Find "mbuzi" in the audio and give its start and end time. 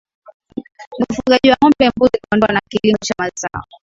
1.89-2.19